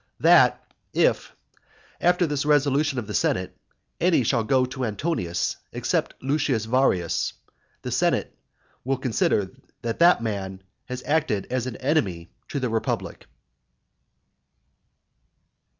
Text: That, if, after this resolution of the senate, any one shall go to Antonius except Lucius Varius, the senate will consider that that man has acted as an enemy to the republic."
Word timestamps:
That, 0.21 0.59
if, 0.93 1.31
after 1.99 2.25
this 2.25 2.43
resolution 2.43 2.97
of 2.97 3.05
the 3.05 3.13
senate, 3.13 3.55
any 3.99 4.21
one 4.21 4.25
shall 4.25 4.43
go 4.43 4.65
to 4.65 4.83
Antonius 4.83 5.57
except 5.71 6.15
Lucius 6.23 6.65
Varius, 6.65 7.33
the 7.83 7.91
senate 7.91 8.35
will 8.83 8.97
consider 8.97 9.51
that 9.83 9.99
that 9.99 10.23
man 10.23 10.63
has 10.85 11.03
acted 11.05 11.45
as 11.51 11.67
an 11.67 11.75
enemy 11.75 12.31
to 12.47 12.59
the 12.59 12.69
republic." 12.69 13.27